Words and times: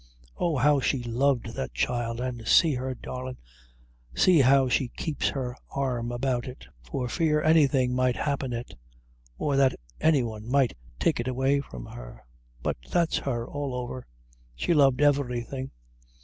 Oh, 0.35 0.57
how 0.57 0.79
she 0.79 1.03
loved 1.03 1.53
that 1.53 1.73
child! 1.75 2.19
an' 2.19 2.43
see 2.47 2.73
her 2.73 2.95
darlin' 2.95 3.37
see 4.15 4.39
how 4.41 4.67
she 4.67 4.87
keeps 4.87 5.29
her 5.29 5.55
arm 5.69 6.11
about 6.11 6.47
it, 6.47 6.65
for 6.81 7.07
fear 7.07 7.39
anything! 7.43 7.93
might 7.93 8.15
happen 8.15 8.51
it, 8.51 8.73
or 9.37 9.55
that 9.57 9.75
any 9.99 10.23
one 10.23 10.49
might 10.49 10.75
take 10.99 11.19
it 11.19 11.27
away 11.27 11.59
from 11.61 11.85
her; 11.85 12.25
but 12.63 12.77
that's 12.89 13.19
her, 13.19 13.47
all 13.47 13.75
over 13.75 14.07
she 14.55 14.73
loved 14.73 15.01
everything." 15.03 15.69